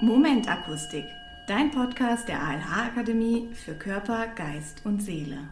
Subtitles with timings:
[0.00, 1.06] Momentakustik,
[1.48, 5.50] dein Podcast der ALH Akademie für Körper, Geist und Seele.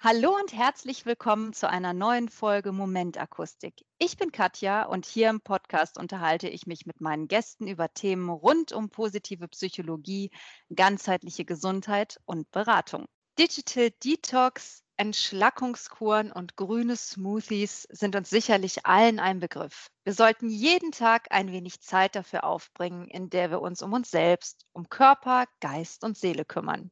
[0.00, 3.74] Hallo und herzlich willkommen zu einer neuen Folge Momentakustik.
[3.98, 8.30] Ich bin Katja und hier im Podcast unterhalte ich mich mit meinen Gästen über Themen
[8.30, 10.30] rund um positive Psychologie,
[10.74, 13.04] ganzheitliche Gesundheit und Beratung.
[13.38, 19.90] Digital Detox, Entschlackungskuren und grüne Smoothies sind uns sicherlich allen ein Begriff.
[20.04, 24.10] Wir sollten jeden Tag ein wenig Zeit dafür aufbringen, in der wir uns um uns
[24.10, 26.90] selbst, um Körper, Geist und Seele kümmern.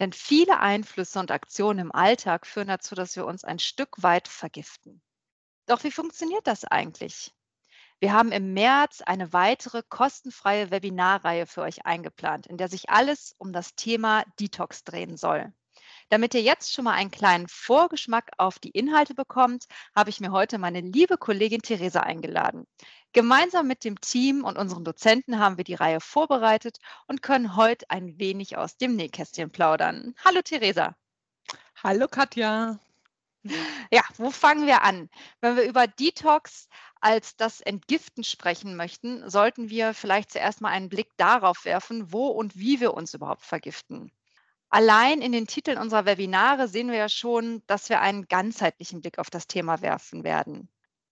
[0.00, 4.28] Denn viele Einflüsse und Aktionen im Alltag führen dazu, dass wir uns ein Stück weit
[4.28, 5.00] vergiften.
[5.66, 7.32] Doch wie funktioniert das eigentlich?
[8.00, 13.34] Wir haben im März eine weitere kostenfreie Webinarreihe für euch eingeplant, in der sich alles
[13.38, 15.54] um das Thema Detox drehen soll.
[16.10, 19.64] Damit ihr jetzt schon mal einen kleinen Vorgeschmack auf die Inhalte bekommt,
[19.96, 22.66] habe ich mir heute meine liebe Kollegin Theresa eingeladen.
[23.12, 27.88] Gemeinsam mit dem Team und unseren Dozenten haben wir die Reihe vorbereitet und können heute
[27.88, 30.14] ein wenig aus dem Nähkästchen plaudern.
[30.24, 30.94] Hallo Theresa.
[31.82, 32.78] Hallo Katja.
[33.90, 35.10] Ja, wo fangen wir an?
[35.40, 36.68] Wenn wir über Detox
[37.00, 42.28] als das Entgiften sprechen möchten, sollten wir vielleicht zuerst mal einen Blick darauf werfen, wo
[42.28, 44.10] und wie wir uns überhaupt vergiften.
[44.74, 49.20] Allein in den Titeln unserer Webinare sehen wir ja schon, dass wir einen ganzheitlichen Blick
[49.20, 50.68] auf das Thema werfen werden.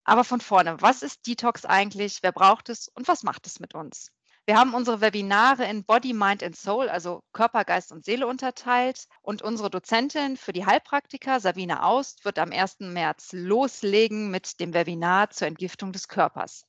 [0.04, 2.20] Aber von vorne, was ist Detox eigentlich?
[2.22, 4.12] Wer braucht es und was macht es mit uns?
[4.46, 9.08] Wir haben unsere Webinare in Body, Mind and Soul, also Körper, Geist und Seele unterteilt.
[9.22, 12.76] Und unsere Dozentin für die Heilpraktiker, Sabine Aust, wird am 1.
[12.78, 16.67] März loslegen mit dem Webinar zur Entgiftung des Körpers.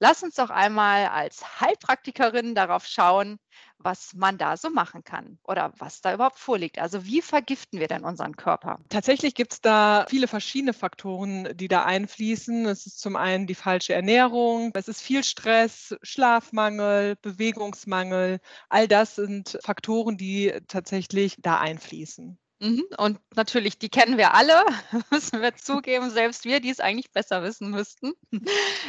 [0.00, 3.38] Lass uns doch einmal als Heilpraktikerin darauf schauen,
[3.78, 6.78] was man da so machen kann oder was da überhaupt vorliegt.
[6.78, 8.78] Also wie vergiften wir denn unseren Körper?
[8.88, 12.66] Tatsächlich gibt es da viele verschiedene Faktoren, die da einfließen.
[12.66, 18.40] Es ist zum einen die falsche Ernährung, es ist viel Stress, Schlafmangel, Bewegungsmangel.
[18.68, 22.38] All das sind Faktoren, die tatsächlich da einfließen.
[22.60, 22.84] Mhm.
[22.96, 24.64] Und natürlich, die kennen wir alle,
[25.10, 28.12] müssen wir zugeben, selbst wir, die es eigentlich besser wissen müssten.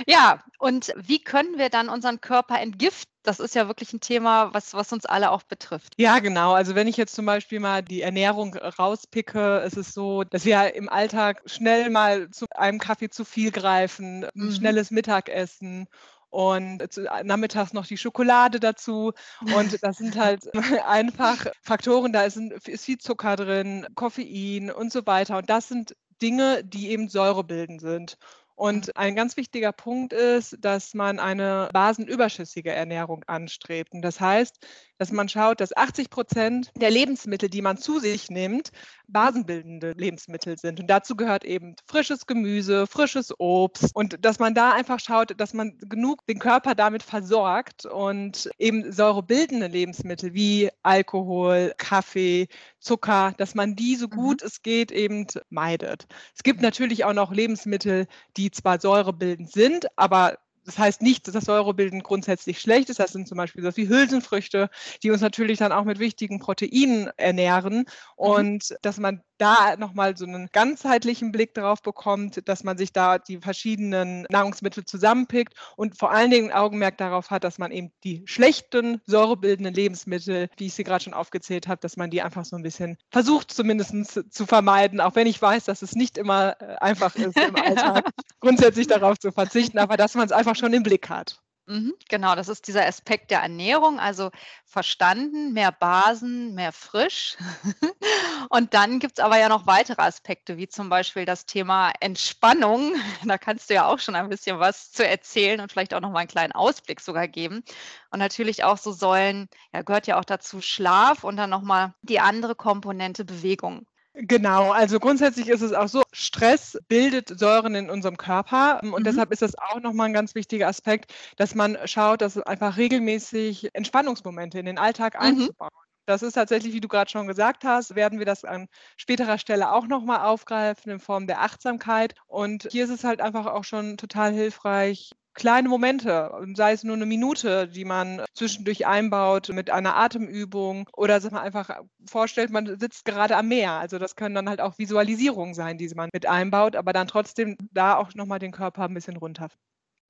[0.07, 3.11] Ja, und wie können wir dann unseren Körper entgiften?
[3.23, 5.93] Das ist ja wirklich ein Thema, was, was uns alle auch betrifft.
[5.97, 6.53] Ja, genau.
[6.53, 10.73] Also wenn ich jetzt zum Beispiel mal die Ernährung rauspicke, ist es so, dass wir
[10.73, 14.51] im Alltag schnell mal zu einem Kaffee zu viel greifen, mhm.
[14.51, 15.87] schnelles Mittagessen
[16.29, 16.83] und
[17.23, 19.13] nachmittags noch die Schokolade dazu.
[19.55, 20.43] Und das sind halt
[20.85, 25.37] einfach Faktoren, da ist, ist viel Zucker drin, Koffein und so weiter.
[25.37, 28.17] Und das sind Dinge, die eben säurebildend sind.
[28.55, 28.93] Und mhm.
[28.95, 33.93] ein ganz wichtiger Punkt ist, dass man eine basenüberschüssige Ernährung anstrebt.
[33.93, 34.59] Und das heißt,
[34.99, 38.71] dass man schaut, dass 80 Prozent der Lebensmittel, die man zu sich nimmt,
[39.07, 40.79] basenbildende Lebensmittel sind.
[40.79, 45.53] Und dazu gehört eben frisches Gemüse, frisches Obst und dass man da einfach schaut, dass
[45.53, 52.47] man genug den Körper damit versorgt und eben säurebildende Lebensmittel wie Alkohol, Kaffee,
[52.79, 54.11] Zucker, dass man die so mhm.
[54.11, 54.47] gut mhm.
[54.47, 56.07] es geht eben meidet.
[56.35, 58.05] Es gibt natürlich auch noch Lebensmittel,
[58.35, 60.37] die zwar säurebildend sind, aber
[60.69, 62.99] das heißt nicht, dass das Säurebilden grundsätzlich schlecht ist.
[62.99, 64.69] Das sind zum Beispiel so wie Hülsenfrüchte,
[65.01, 67.77] die uns natürlich dann auch mit wichtigen Proteinen ernähren.
[67.77, 67.85] Mhm.
[68.15, 73.17] Und dass man da nochmal so einen ganzheitlichen Blick darauf bekommt, dass man sich da
[73.17, 78.21] die verschiedenen Nahrungsmittel zusammenpickt und vor allen Dingen Augenmerk darauf hat, dass man eben die
[78.25, 82.55] schlechten säurebildenden Lebensmittel, wie ich sie gerade schon aufgezählt habe, dass man die einfach so
[82.55, 83.89] ein bisschen versucht zumindest
[84.31, 88.09] zu vermeiden, auch wenn ich weiß, dass es nicht immer äh, einfach ist im Alltag
[88.39, 91.41] grundsätzlich darauf zu verzichten, aber dass man es einfach schon im Blick hat.
[91.71, 94.31] Mhm, genau, das ist dieser Aspekt der Ernährung, also
[94.65, 97.37] verstanden, mehr Basen, mehr frisch.
[98.49, 102.95] Und dann gibt es aber ja noch weitere Aspekte, wie zum Beispiel das Thema Entspannung.
[103.23, 106.09] Da kannst du ja auch schon ein bisschen was zu erzählen und vielleicht auch noch
[106.11, 107.63] mal einen kleinen Ausblick sogar geben.
[108.09, 112.19] Und natürlich auch so Säulen, ja, gehört ja auch dazu Schlaf und dann nochmal die
[112.19, 113.85] andere Komponente Bewegung.
[114.21, 119.03] Genau, also grundsätzlich ist es auch so, Stress bildet Säuren in unserem Körper und mhm.
[119.05, 123.69] deshalb ist das auch nochmal ein ganz wichtiger Aspekt, dass man schaut, dass einfach regelmäßig
[123.73, 125.21] Entspannungsmomente in den Alltag mhm.
[125.21, 125.69] einzubauen.
[126.05, 128.67] Das ist tatsächlich, wie du gerade schon gesagt hast, werden wir das an
[128.97, 132.15] späterer Stelle auch nochmal aufgreifen in Form der Achtsamkeit.
[132.25, 136.95] Und hier ist es halt einfach auch schon total hilfreich, kleine Momente, sei es nur
[136.95, 142.79] eine Minute, die man zwischendurch einbaut mit einer Atemübung oder sich man einfach vorstellt, man
[142.79, 143.73] sitzt gerade am Meer.
[143.73, 147.57] Also das können dann halt auch Visualisierungen sein, die man mit einbaut, aber dann trotzdem
[147.71, 149.49] da auch nochmal den Körper ein bisschen runter.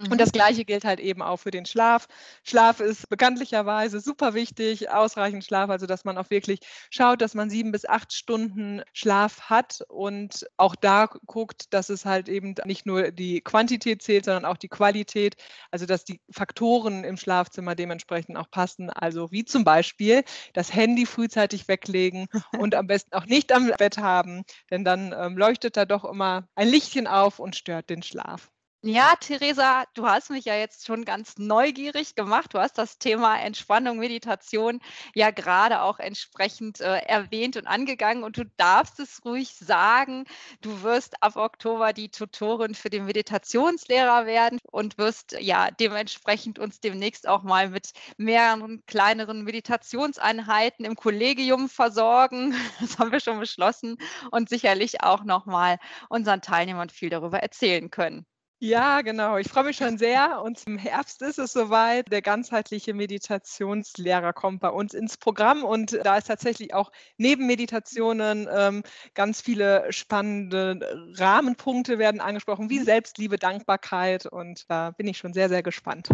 [0.07, 0.33] Und das mhm.
[0.33, 2.07] Gleiche gilt halt eben auch für den Schlaf.
[2.43, 7.49] Schlaf ist bekanntlicherweise super wichtig, ausreichend Schlaf, also dass man auch wirklich schaut, dass man
[7.49, 12.85] sieben bis acht Stunden Schlaf hat und auch da guckt, dass es halt eben nicht
[12.85, 15.35] nur die Quantität zählt, sondern auch die Qualität,
[15.69, 18.89] also dass die Faktoren im Schlafzimmer dementsprechend auch passen.
[18.89, 20.23] Also wie zum Beispiel
[20.53, 25.37] das Handy frühzeitig weglegen und am besten auch nicht am Bett haben, denn dann ähm,
[25.37, 28.49] leuchtet da doch immer ein Lichtchen auf und stört den Schlaf.
[28.81, 32.53] Ja, Theresa, du hast mich ja jetzt schon ganz neugierig gemacht.
[32.53, 34.79] Du hast das Thema Entspannung, Meditation
[35.13, 40.23] ja gerade auch entsprechend äh, erwähnt und angegangen und du darfst es ruhig sagen.
[40.61, 46.79] Du wirst ab Oktober die Tutorin für den Meditationslehrer werden und wirst ja dementsprechend uns
[46.79, 52.55] demnächst auch mal mit mehreren kleineren Meditationseinheiten im Kollegium versorgen.
[52.79, 53.97] Das haben wir schon beschlossen
[54.31, 55.77] und sicherlich auch noch mal
[56.07, 58.25] unseren Teilnehmern viel darüber erzählen können.
[58.61, 59.37] Ja, genau.
[59.37, 60.41] Ich freue mich schon sehr.
[60.41, 62.11] Und im Herbst ist es soweit.
[62.11, 65.63] Der ganzheitliche Meditationslehrer kommt bei uns ins Programm.
[65.63, 68.83] Und da ist tatsächlich auch neben Meditationen ähm,
[69.13, 70.77] ganz viele spannende
[71.15, 72.79] Rahmenpunkte werden angesprochen, wie.
[72.79, 74.25] Selbstliebe, Dankbarkeit.
[74.25, 76.09] Und da bin ich schon sehr, sehr gespannt.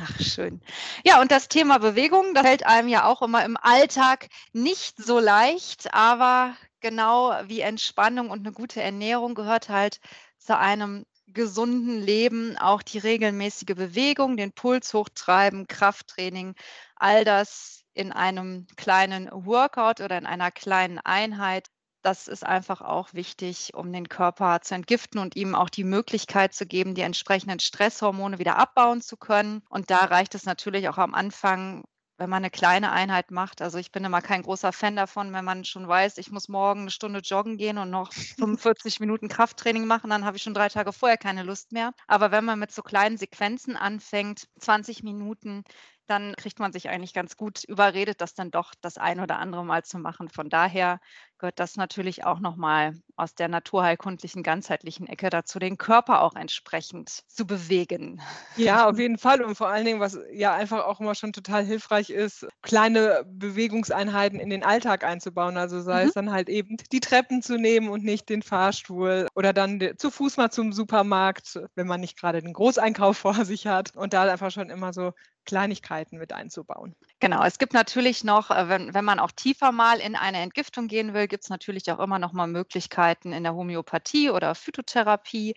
[0.00, 0.60] Ach, schön.
[1.04, 5.18] Ja, und das Thema Bewegung, das fällt einem ja auch immer im Alltag nicht so
[5.18, 10.00] leicht, aber genau wie Entspannung und eine gute Ernährung gehört halt
[10.38, 16.54] zu einem gesunden Leben auch die regelmäßige Bewegung, den Puls hochtreiben, Krafttraining,
[16.96, 21.68] all das in einem kleinen Workout oder in einer kleinen Einheit.
[22.02, 26.52] Das ist einfach auch wichtig, um den Körper zu entgiften und ihm auch die Möglichkeit
[26.52, 29.62] zu geben, die entsprechenden Stresshormone wieder abbauen zu können.
[29.68, 31.84] Und da reicht es natürlich auch am Anfang
[32.22, 33.60] wenn man eine kleine Einheit macht.
[33.62, 36.82] Also ich bin immer kein großer Fan davon, wenn man schon weiß, ich muss morgen
[36.82, 40.68] eine Stunde joggen gehen und noch 45 Minuten Krafttraining machen, dann habe ich schon drei
[40.68, 41.92] Tage vorher keine Lust mehr.
[42.06, 45.64] Aber wenn man mit so kleinen Sequenzen anfängt, 20 Minuten,
[46.06, 49.64] dann kriegt man sich eigentlich ganz gut überredet, das dann doch das ein oder andere
[49.64, 50.28] Mal zu machen.
[50.28, 51.00] Von daher
[51.38, 52.92] gehört das natürlich auch nochmal
[53.22, 58.20] aus der naturheilkundlichen, ganzheitlichen Ecke dazu, den Körper auch entsprechend zu bewegen.
[58.56, 59.42] Ja, auf jeden Fall.
[59.42, 64.40] Und vor allen Dingen, was ja einfach auch immer schon total hilfreich ist, kleine Bewegungseinheiten
[64.40, 65.56] in den Alltag einzubauen.
[65.56, 66.08] Also sei mhm.
[66.08, 70.10] es dann halt eben die Treppen zu nehmen und nicht den Fahrstuhl oder dann zu
[70.10, 74.22] Fuß mal zum Supermarkt, wenn man nicht gerade den Großeinkauf vor sich hat und da
[74.24, 75.12] einfach schon immer so
[75.44, 76.94] Kleinigkeiten mit einzubauen.
[77.22, 80.88] Genau, es gibt natürlich noch, äh, wenn, wenn man auch tiefer mal in eine Entgiftung
[80.88, 85.54] gehen will, gibt es natürlich auch immer noch mal Möglichkeiten in der Homöopathie oder Phytotherapie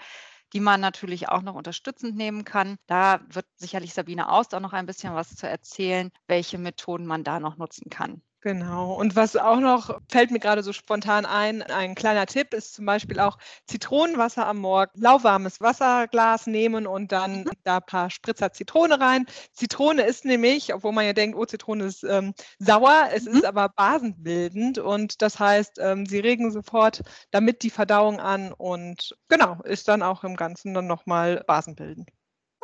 [0.53, 2.77] die man natürlich auch noch unterstützend nehmen kann.
[2.85, 7.23] Da wird sicherlich Sabine Aust auch noch ein bisschen was zu erzählen, welche Methoden man
[7.23, 8.21] da noch nutzen kann.
[8.45, 8.93] Genau.
[8.93, 12.85] Und was auch noch fällt mir gerade so spontan ein, ein kleiner Tipp ist zum
[12.85, 17.51] Beispiel auch Zitronenwasser am Morgen, lauwarmes Wasserglas nehmen und dann mhm.
[17.63, 19.25] da ein paar Spritzer Zitrone rein.
[19.53, 23.37] Zitrone ist nämlich, obwohl man ja denkt, oh, Zitrone ist ähm, sauer, es mhm.
[23.37, 27.01] ist aber basenbildend und das heißt, ähm, sie regen sofort
[27.31, 32.11] damit die Verdauung an und genau, ist dann auch im Ganzen dann nochmal basenbildend.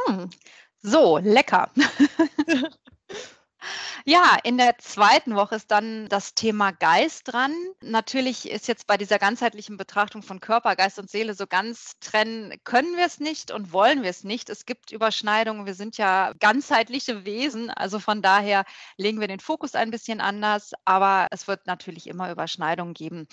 [0.05, 0.29] Hm.
[0.83, 1.71] So, lecker.
[4.05, 7.53] Ja, in der zweiten Woche ist dann das Thema Geist dran.
[7.81, 12.53] Natürlich ist jetzt bei dieser ganzheitlichen Betrachtung von Körper, Geist und Seele so ganz trennen,
[12.63, 14.49] können wir es nicht und wollen wir es nicht.
[14.49, 15.65] Es gibt Überschneidungen.
[15.65, 17.69] Wir sind ja ganzheitliche Wesen.
[17.69, 18.65] Also von daher
[18.97, 23.27] legen wir den Fokus ein bisschen anders, aber es wird natürlich immer Überschneidungen geben.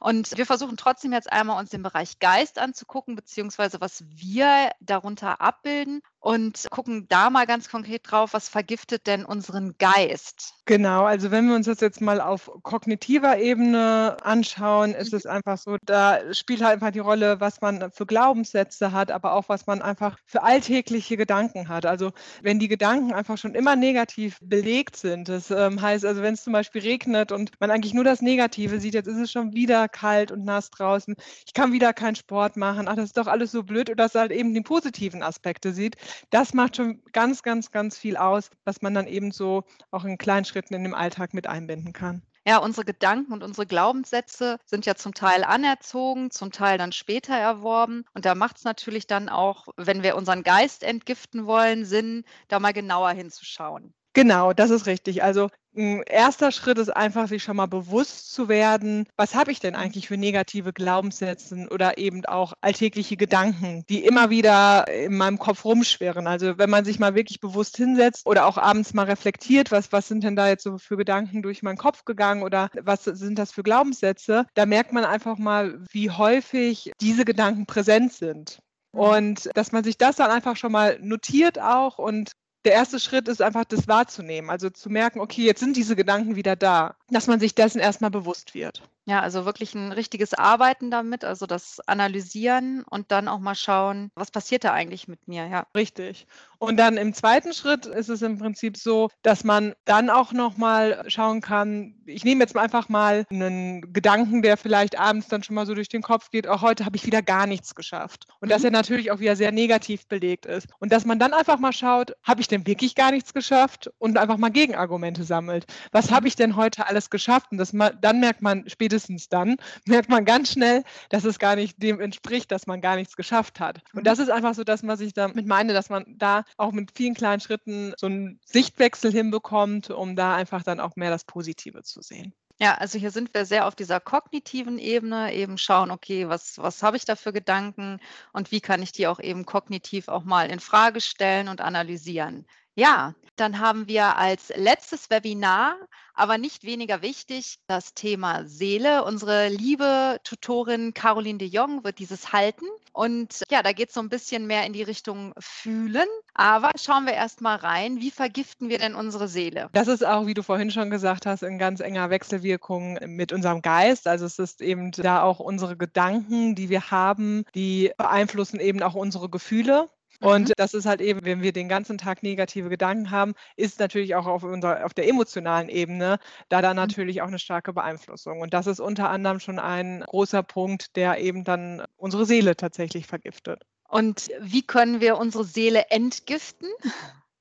[0.00, 5.40] Und wir versuchen trotzdem jetzt einmal uns den Bereich Geist anzugucken, beziehungsweise was wir darunter
[5.40, 10.54] abbilden und gucken da mal ganz konkret drauf, was vergiftet denn unseren Geist?
[10.64, 15.18] Genau, also wenn wir uns das jetzt mal auf kognitiver Ebene anschauen, ist mhm.
[15.18, 19.34] es einfach so, da spielt halt einfach die Rolle, was man für Glaubenssätze hat, aber
[19.34, 21.84] auch was man einfach für alltägliche Gedanken hat.
[21.84, 26.32] Also wenn die Gedanken einfach schon immer negativ belegt sind, das ähm, heißt also, wenn
[26.32, 29.52] es zum Beispiel regnet und man eigentlich nur das Negative sieht, jetzt ist es schon
[29.52, 31.16] wieder kalt und nass draußen,
[31.46, 34.14] ich kann wieder keinen Sport machen, ach, das ist doch alles so blöd, oder dass
[34.14, 35.96] halt eben die positiven Aspekte sieht,
[36.30, 40.18] das macht schon ganz, ganz, ganz viel aus, was man dann eben so auch in
[40.18, 42.22] kleinen Schritten in dem Alltag mit einbinden kann.
[42.46, 47.34] Ja, unsere Gedanken und unsere Glaubenssätze sind ja zum Teil anerzogen, zum Teil dann später
[47.34, 48.04] erworben.
[48.12, 52.60] Und da macht es natürlich dann auch, wenn wir unseren Geist entgiften wollen, Sinn, da
[52.60, 53.94] mal genauer hinzuschauen.
[54.12, 55.22] Genau, das ist richtig.
[55.22, 59.60] Also ein erster Schritt ist einfach, sich schon mal bewusst zu werden, was habe ich
[59.60, 65.38] denn eigentlich für negative Glaubenssätze oder eben auch alltägliche Gedanken, die immer wieder in meinem
[65.38, 66.26] Kopf rumschwirren.
[66.26, 70.08] Also wenn man sich mal wirklich bewusst hinsetzt oder auch abends mal reflektiert, was, was
[70.08, 73.52] sind denn da jetzt so für Gedanken durch meinen Kopf gegangen oder was sind das
[73.52, 78.58] für Glaubenssätze, da merkt man einfach mal, wie häufig diese Gedanken präsent sind.
[78.92, 79.00] Mhm.
[79.00, 82.32] Und dass man sich das dann einfach schon mal notiert auch und
[82.64, 84.50] der erste Schritt ist einfach, das wahrzunehmen.
[84.50, 88.10] Also zu merken, okay, jetzt sind diese Gedanken wieder da, dass man sich dessen erstmal
[88.10, 88.82] bewusst wird.
[89.06, 94.10] Ja, also wirklich ein richtiges Arbeiten damit, also das Analysieren und dann auch mal schauen,
[94.14, 95.66] was passiert da eigentlich mit mir, ja.
[95.76, 96.26] Richtig.
[96.58, 100.56] Und dann im zweiten Schritt ist es im Prinzip so, dass man dann auch noch
[100.56, 105.54] mal schauen kann, ich nehme jetzt einfach mal einen Gedanken, der vielleicht abends dann schon
[105.54, 108.26] mal so durch den Kopf geht, auch heute habe ich wieder gar nichts geschafft.
[108.40, 108.50] Und mhm.
[108.50, 110.68] dass er natürlich auch wieder sehr negativ belegt ist.
[110.78, 113.90] Und dass man dann einfach mal schaut, habe ich denn wirklich gar nichts geschafft?
[113.98, 115.66] Und einfach mal Gegenargumente sammelt.
[115.92, 116.28] Was habe mhm.
[116.28, 117.48] ich denn heute alles geschafft?
[117.50, 121.56] Und das, dann merkt man später, spätestens dann merkt man ganz schnell, dass es gar
[121.56, 123.82] nicht dem entspricht, dass man gar nichts geschafft hat.
[123.92, 124.04] Und mhm.
[124.04, 127.14] das ist einfach so das, was ich damit meine, dass man da auch mit vielen
[127.14, 132.02] kleinen Schritten so einen Sichtwechsel hinbekommt, um da einfach dann auch mehr das Positive zu
[132.02, 132.32] sehen.
[132.60, 136.84] Ja, also hier sind wir sehr auf dieser kognitiven Ebene, eben schauen, okay, was, was
[136.84, 137.98] habe ich da für Gedanken
[138.32, 142.46] und wie kann ich die auch eben kognitiv auch mal in Frage stellen und analysieren.
[142.76, 145.76] Ja, dann haben wir als letztes Webinar,
[146.12, 149.04] aber nicht weniger wichtig, das Thema Seele.
[149.04, 152.66] Unsere liebe Tutorin Caroline de Jong wird dieses halten.
[152.92, 156.06] Und ja, da geht es so ein bisschen mehr in die Richtung Fühlen.
[156.34, 159.68] Aber schauen wir erst mal rein, wie vergiften wir denn unsere Seele?
[159.72, 163.62] Das ist auch, wie du vorhin schon gesagt hast, in ganz enger Wechselwirkung mit unserem
[163.62, 164.06] Geist.
[164.06, 168.94] Also es ist eben da auch unsere Gedanken, die wir haben, die beeinflussen eben auch
[168.94, 169.88] unsere Gefühle.
[170.20, 170.52] Und mhm.
[170.56, 174.26] das ist halt eben, wenn wir den ganzen Tag negative Gedanken haben, ist natürlich auch
[174.26, 176.18] auf, unserer, auf der emotionalen Ebene
[176.48, 176.82] da dann mhm.
[176.82, 178.40] natürlich auch eine starke Beeinflussung.
[178.40, 183.06] Und das ist unter anderem schon ein großer Punkt, der eben dann unsere Seele tatsächlich
[183.06, 183.62] vergiftet.
[183.88, 186.68] Und wie können wir unsere Seele entgiften?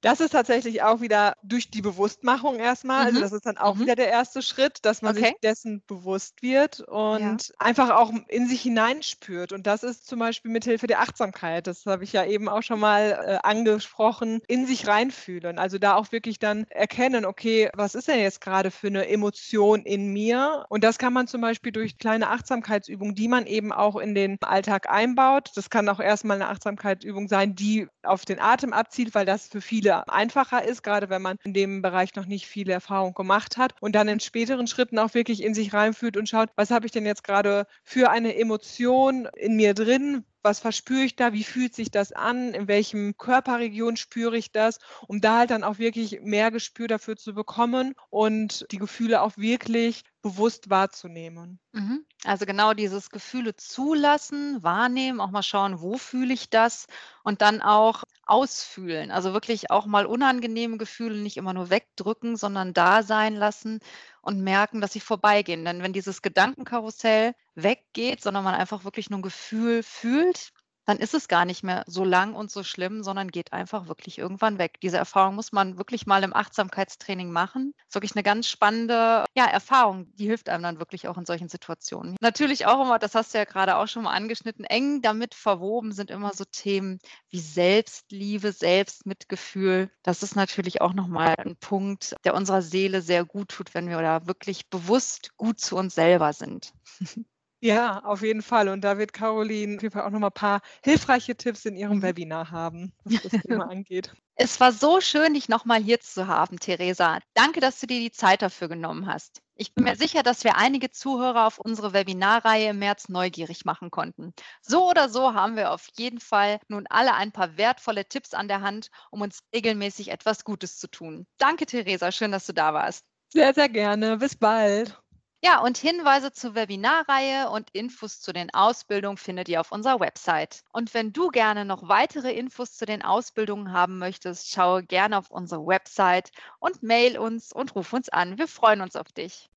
[0.04, 3.06] Das ist tatsächlich auch wieder durch die Bewusstmachung erstmal.
[3.06, 3.24] Also mhm.
[3.24, 3.80] Also das ist dann auch mhm.
[3.82, 5.28] wieder der erste Schritt, dass man okay.
[5.28, 7.56] sich dessen bewusst wird und ja.
[7.58, 9.54] einfach auch in sich hineinspürt.
[9.54, 11.68] Und das ist zum Beispiel mithilfe der Achtsamkeit.
[11.68, 15.58] Das habe ich ja eben auch schon mal äh, angesprochen, in sich reinfühlen.
[15.58, 19.84] Also da auch wirklich dann erkennen, okay, was ist denn jetzt gerade für eine Emotion
[19.84, 20.66] in mir?
[20.68, 24.38] Und das kann man zum Beispiel durch kleine Achtsamkeitsübungen, die man eben auch in den
[24.42, 25.52] Alltag einbaut.
[25.56, 29.62] Das kann auch erstmal eine Achtsamkeitsübung sein, die auf den Atem abzielt, weil das für
[29.62, 33.76] viele einfacher ist, gerade wenn man in dem Bereich noch nicht viel Erfahrung gemacht hat
[33.80, 36.92] und dann in späteren Schritten auch wirklich in sich reinfühlt und schaut, was habe ich
[36.92, 40.26] denn jetzt gerade für eine Emotion in mir drin?
[40.44, 44.80] was verspüre ich da, wie fühlt sich das an, in welchem Körperregion spüre ich das,
[45.08, 49.38] um da halt dann auch wirklich mehr Gespür dafür zu bekommen und die Gefühle auch
[49.38, 51.60] wirklich bewusst wahrzunehmen.
[51.74, 52.06] Mhm.
[52.24, 56.88] Also genau dieses Gefühle zulassen, wahrnehmen, auch mal schauen, wo fühle ich das
[57.24, 59.12] und dann auch ausfühlen.
[59.12, 63.80] Also wirklich auch mal unangenehme Gefühle nicht immer nur wegdrücken, sondern da sein lassen
[64.22, 65.65] und merken, dass sie vorbeigehen.
[65.65, 70.53] Denn wenn dieses Gedankenkarussell weggeht, sondern man einfach wirklich nur ein Gefühl fühlt,
[70.86, 74.18] dann ist es gar nicht mehr so lang und so schlimm, sondern geht einfach wirklich
[74.18, 74.80] irgendwann weg.
[74.82, 77.74] Diese Erfahrung muss man wirklich mal im Achtsamkeitstraining machen.
[77.78, 81.25] Das ist wirklich eine ganz spannende ja, Erfahrung, die hilft einem dann wirklich auch in
[81.25, 82.16] solchen Situationen.
[82.22, 85.92] Natürlich auch immer, das hast du ja gerade auch schon mal angeschnitten, eng damit verwoben
[85.92, 87.00] sind immer so Themen
[87.30, 89.90] wie Selbstliebe, Selbstmitgefühl.
[90.04, 94.02] Das ist natürlich auch nochmal ein Punkt, der unserer Seele sehr gut tut, wenn wir
[94.02, 96.74] da wirklich bewusst gut zu uns selber sind.
[97.63, 98.67] Ja, auf jeden Fall.
[98.67, 101.77] Und da wird Caroline auf jeden Fall auch noch mal ein paar hilfreiche Tipps in
[101.77, 102.01] ihrem mhm.
[102.01, 104.13] Webinar haben, was das Thema angeht.
[104.36, 107.20] Es war so schön, dich nochmal hier zu haben, Theresa.
[107.36, 109.41] Danke, dass du dir die Zeit dafür genommen hast.
[109.55, 113.91] Ich bin mir sicher, dass wir einige Zuhörer auf unsere Webinarreihe im März neugierig machen
[113.91, 114.34] konnten.
[114.62, 118.50] So oder so haben wir auf jeden Fall nun alle ein paar wertvolle Tipps an
[118.50, 121.27] der Hand, um uns regelmäßig etwas Gutes zu tun.
[121.38, 122.12] Danke, Theresa.
[122.12, 123.05] Schön, dass du da warst.
[123.32, 124.17] Sehr, sehr gerne.
[124.17, 125.01] Bis bald.
[125.44, 130.64] Ja, und Hinweise zur Webinarreihe und Infos zu den Ausbildungen findet ihr auf unserer Website.
[130.72, 135.30] Und wenn du gerne noch weitere Infos zu den Ausbildungen haben möchtest, schaue gerne auf
[135.30, 138.38] unsere Website und mail uns und ruf uns an.
[138.40, 139.52] Wir freuen uns auf dich.